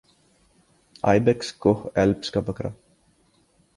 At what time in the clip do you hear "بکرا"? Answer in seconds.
2.47-2.69